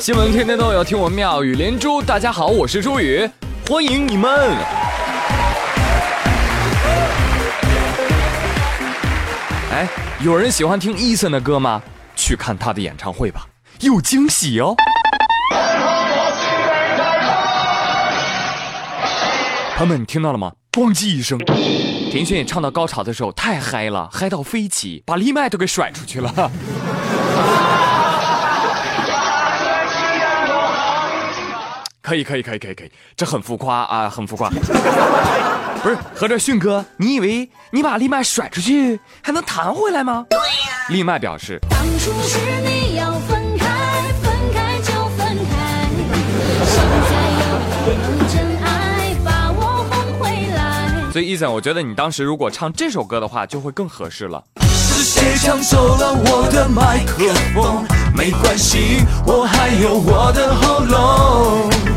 [0.00, 2.00] 新闻天天都有，听我妙语连珠。
[2.00, 3.28] 大家好，我是朱宇，
[3.68, 4.56] 欢迎你们。
[9.70, 9.86] 哎，
[10.20, 11.82] 有人喜欢听 Eason 的歌吗？
[12.16, 13.46] 去看他的演唱会吧，
[13.80, 14.74] 有惊喜哦。
[19.76, 20.52] 朋友们，你听到了吗？
[20.72, 21.38] 咣叽一声，
[22.10, 26.50] 田轩也唱到高潮的时候太嗨了，嗨到飞起，把立麦都给甩出去了。
[32.02, 34.48] 可以可以可以可以可以，这很浮夸啊，很浮夸。
[35.82, 40.26] 不是，合着迅哥，你以为你把立麦甩出去还能弹回来吗？
[40.28, 40.44] 对呀。
[40.88, 41.58] 立麦表示。
[41.70, 43.66] 当初是你要分开，
[44.22, 45.88] 分开就分开，
[46.64, 46.76] 现
[47.08, 47.48] 在要
[48.28, 51.10] 真爱把我哄回来。
[51.12, 54.42] 所以，伊森，我觉得你当时如果唱这首歌的话，就会更合适了。
[54.60, 57.86] 是谁抢走了我的麦克风？
[58.14, 61.89] 没关系，我还有我的喉咙。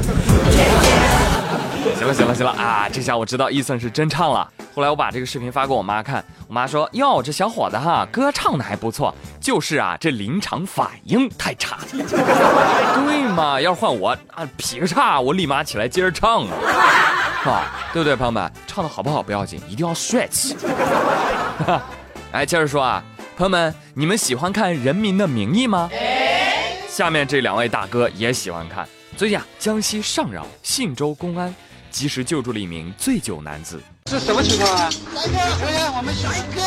[1.97, 2.89] 行了行了行了啊！
[2.91, 4.47] 这下我知道伊森是真唱了。
[4.75, 11.77] 后来我把这个视频发给我妈看，我妈说：“哟，这小伙子哈，歌唱的还不错，就是啊，这临场反应太差。
[11.93, 13.61] ”对嘛？
[13.61, 16.49] 要是换我啊，劈个叉，我立马起来接着唱啊，
[17.41, 17.65] 是吧？
[17.93, 18.51] 对不对，朋友们？
[18.67, 20.57] 唱的好不好不要紧，一定要帅气。
[22.33, 23.03] 哎，接着说啊，
[23.37, 25.89] 朋友们，你们喜欢看《人民的名义》吗？
[26.89, 28.87] 下面这两位大哥也喜欢看。
[29.15, 31.53] 最近啊，江西上饶信州公安
[31.91, 33.79] 及时救助了一名醉酒男子。
[34.09, 34.89] 是什么情况啊？
[35.13, 36.59] 大哥，哎，我们下一个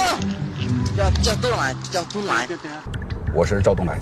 [0.97, 2.49] 叫叫东来，叫东来。
[3.35, 3.99] 我是赵东来。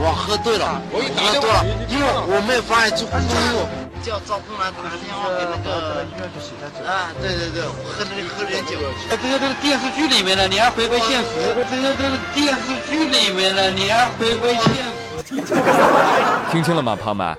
[0.00, 3.66] 我喝醉了，我喝多了，因为我没有发现这公路。
[4.04, 6.06] 叫赵东来打个电话给那个
[6.86, 8.78] 啊，对对对，我喝那个喝点酒。
[9.10, 11.28] 这个这个电视剧里面的，你要回归现实。
[11.68, 14.87] 这个这个电视剧里面的，你要回归现实。
[16.50, 17.36] 听清了吗，朋友们？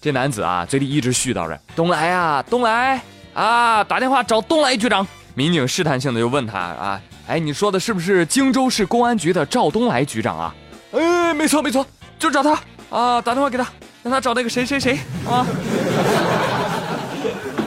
[0.00, 3.00] 这男子啊，嘴里一直絮叨着：“东来呀，东来
[3.32, 10.54] 啊，打电话找东来局长。”民警试探性的就问他啊：“哎，你说的是不是荆州市公安局的赵东来局长啊
[10.92, 11.86] ？”“哎，没错没错，
[12.18, 12.52] 就找他
[12.90, 13.66] 啊，打电话给他。”
[14.04, 15.46] 让他找那个谁谁谁啊！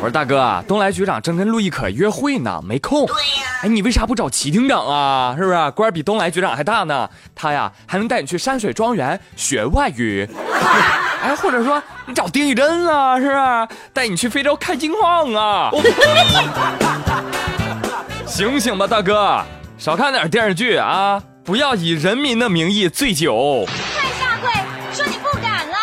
[0.07, 3.05] 我说大哥啊，东来局长正跟陆亦可约会呢，没空。
[3.07, 3.43] 对呀。
[3.63, 5.35] 哎，你为啥不找齐厅长啊？
[5.37, 7.09] 是不是官比东来局长还大呢？
[7.35, 10.25] 他呀还能带你去山水庄园学外语。
[11.21, 15.71] 哎，或者说你找丁义珍啊，是不是带你去非洲看金矿啊？
[18.25, 19.43] 醒醒吧，大哥，
[19.77, 21.21] 少看点电视剧啊！
[21.43, 23.67] 不要以人民的名义醉酒。
[23.93, 24.49] 太下跪，
[24.93, 25.75] 说你不敢了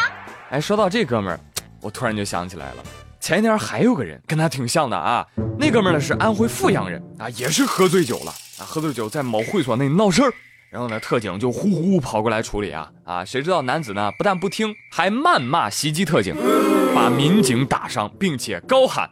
[0.48, 1.38] 哎，说到这哥们儿，
[1.82, 2.76] 我突然就想起来了，
[3.24, 5.26] 前一天还有个人跟他挺像的啊。
[5.58, 10.30] 那哥们呢是安徽阜阳人啊，也是喝醉酒了啊，喝醉酒在某会所内闹事儿，
[10.68, 16.36] 然后呢特警就呼呼跑过来处理啊啊，谁知道男子呢不但不听，还谩骂袭击特警，
[16.94, 19.08] 把民警打伤，并且高喊：“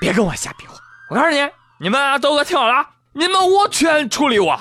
[0.00, 0.74] 别跟我瞎比划！
[1.10, 1.38] 我告诉你，
[1.80, 4.56] 你们都给我听好了，你们无权处理我，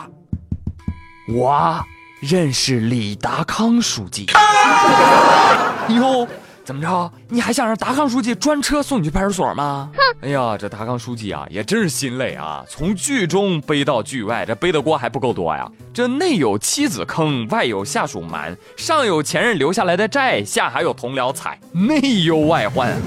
[1.35, 1.85] 我。”
[2.19, 4.25] 认识李达康书记。
[5.89, 6.27] 哟，
[6.65, 7.11] 怎么着？
[7.29, 9.91] 你还想让达康书记专车送你去派出所吗？
[10.21, 12.65] 哎呀，这达康书记啊，也真是心累啊！
[12.67, 15.71] 从剧中背到剧外，这背的锅还不够多呀！
[15.93, 22.91] 这内有妻子坑，外有下属瞒，上有前任留下来的债，下还有同僚踩，内忧外患。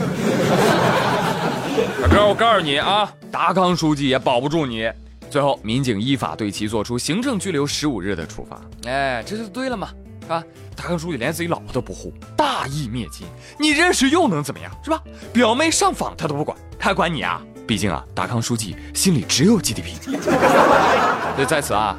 [2.01, 4.89] 大哥，我告诉你啊，达康书记也保不住你。
[5.29, 8.61] 最后，民警依法对其作出行政拘留十五日的处罚。
[8.89, 9.89] 哎，这就对了嘛，
[10.29, 10.45] 是吧？
[10.77, 13.27] 达康书记连自己老婆都不护，大义灭亲，
[13.59, 15.03] 你认识又能怎么样，是吧？
[15.33, 17.41] 表妹上访他都不管，他管你啊？
[17.67, 19.95] 毕竟啊，达康书记心里只有 GDP。
[21.35, 21.99] 所以在此啊，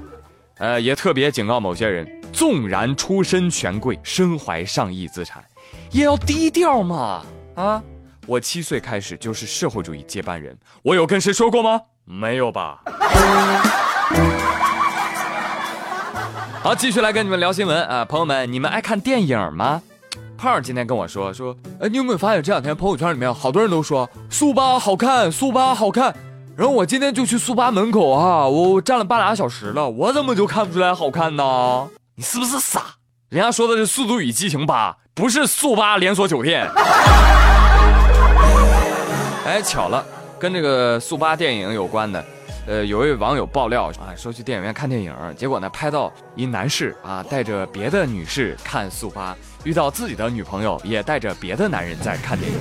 [0.60, 5.44] 呃，也特别警告某些人：纵然出身权贵，身怀上亿资产，
[5.90, 7.26] 也要低调嘛！
[7.56, 7.82] 啊，
[8.28, 11.82] 我七岁开始就是社会主义接班人，我有跟谁说过吗？
[12.06, 12.84] 没有吧？
[16.62, 19.82] 好，继续来跟你们聊新闻啊，朋友们，你们爱看电影吗？
[20.38, 26.14] 胖儿今天跟我说说，哎，你有没有发现这两天朋友圈里面好多人都说速八好看，速八好看，
[26.58, 31.88] 然后我今天就去速八门口啊，我站了半俩小时了，我怎么就看不出来好看呢？
[32.16, 32.82] 你是不是傻？
[33.30, 36.70] 人家说的是《速度与激情八》，不是速八连锁酒店。
[39.46, 40.06] 哎，巧了。
[40.38, 42.24] 跟这个速八电影有关的，
[42.70, 52.58] 呃，有位网友爆料啊，说去电影院看电影，结果呢拍到一男士啊带着别的女士看速八，遇到自己的女朋友也带着别的男人在看电影。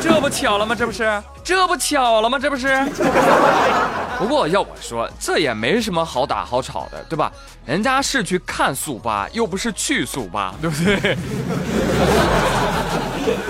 [0.00, 0.74] 这不巧了吗？
[0.74, 2.38] 这不是，这不巧了吗？
[2.38, 2.68] 这不是。
[4.18, 7.32] 不过要我说，这也没什么好打好吵的，对吧？
[7.64, 10.94] 人家是去看速八，又不是去速八，对不对？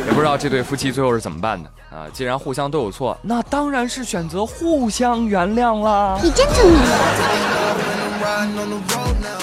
[0.06, 2.06] 也不知道这对夫妻最后是怎么办的啊？
[2.12, 6.19] 既然互相都有错，那当然是选择互相原谅啦。
[6.22, 6.80] 你真聪明。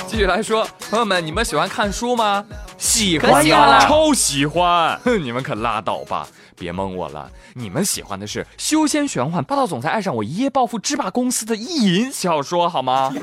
[0.07, 2.43] 继续来说，朋友们，你们喜欢看书吗？
[2.79, 4.97] 喜欢呀，超喜欢。
[5.03, 7.29] 哼，你们可拉倒吧，别蒙我了。
[7.53, 13.13] 你们喜欢的是修仙玄幻、霸道总裁爱上我、一夜暴富、制霸公司的意淫小说，好吗？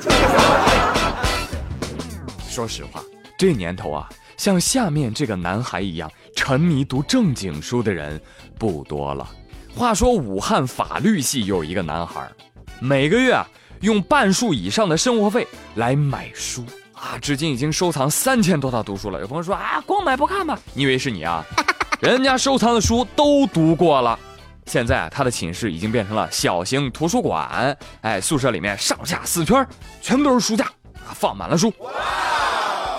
[2.49, 3.03] 说实话，
[3.38, 4.08] 这年头啊。
[4.37, 8.20] 像下面这个男孩一样沉迷读正经书的人
[8.58, 9.26] 不多了。
[9.75, 12.31] 话说武汉法律系有一个男孩，
[12.79, 13.47] 每个月啊
[13.81, 16.62] 用半数以上的生活费来买书
[17.06, 19.20] 啊，至今已经收藏三千多套读书了。
[19.20, 20.58] 有朋友说啊，光买不看吧？
[20.75, 21.44] 你以为是你啊？
[22.03, 24.19] 人家收藏的书都读过了。
[24.67, 27.76] 现在啊，他的寝室已经变成了小型图书馆。
[28.00, 29.64] 哎，宿舍里面上下四圈
[30.03, 30.64] 全部都是书架
[31.06, 31.73] 啊，放满了书。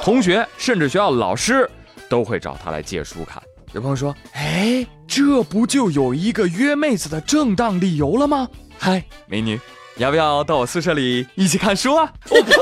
[0.01, 1.69] 同学甚至学校老师
[2.07, 3.43] 都会找他来借书看。
[3.73, 8.47] 有朋友说：“哎，这不就有一个约妹子的正当理由了吗？”
[8.79, 9.59] 嗨，美女，
[9.97, 12.09] 要不要到我宿舍里一起看书啊？
[12.31, 12.53] 我呸！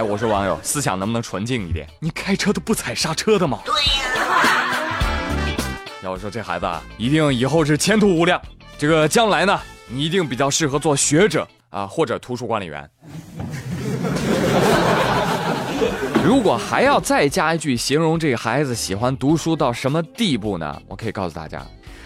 [0.00, 1.86] 哎，我说网友，思想能不能纯净一点？
[1.98, 3.60] 你开车都不踩刹车的吗？
[3.66, 3.82] 对呀。
[6.02, 8.40] 要我说，这孩子啊，一定以后是前途无量。
[8.78, 12.88] 这个将来呢，你一定比较适合做学者啊，或者图书管理员。
[16.24, 20.80] 如果还要再加一句形容这个孩子喜欢读书到什么地步呢？
[20.88, 21.62] 我可以告诉大家，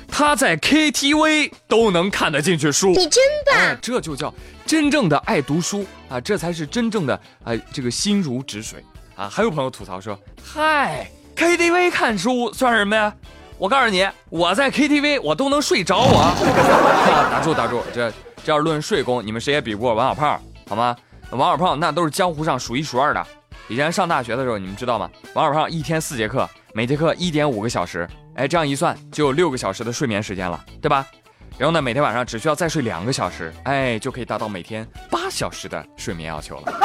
[0.09, 2.89] 他在 KTV 都能看得进去书。
[2.89, 3.79] 你真棒！
[3.81, 4.35] 这就叫
[4.67, 6.21] 真正的爱读书啊！
[6.21, 7.15] 这才是真正的
[7.45, 8.83] 啊，这个心如止水
[9.15, 9.29] 啊！
[9.29, 13.15] 还有朋友吐槽说：“嗨，KTV 看书算什么呀？”
[13.57, 15.99] 我告诉你，我在 KTV 我都能睡着。
[15.99, 16.35] 我
[17.31, 18.11] 打住打住，这
[18.43, 20.97] 这要论睡功，你们谁也比不过王小胖，好吗？
[21.31, 23.25] 王小胖那都是江湖上数一数二的。
[23.69, 25.09] 以前上大学的时候，你们知道吗？
[25.35, 31.07] 王小胖一天四节课，每节课一点五个小时，哎，这样一算就有六个小时的睡眠时间了，对吧？
[31.57, 36.73] 然后呢，每天晚上只需要再睡两个小时，哎，就可以达到每天八小时的睡眠要求了。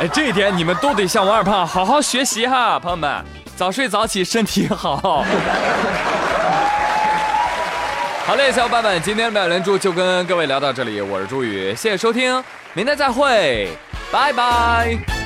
[0.00, 3.24] 哎，这一点你们都得向王二胖好好学习哈，朋友们，
[3.56, 5.24] 早睡早起身体好。
[8.26, 12.44] 好嘞，小伙伴们，今天的妙连珠就跟各位聊到这里，我是朱宇，谢谢收听。
[12.74, 13.70] 明天再会，
[14.12, 15.17] 拜拜。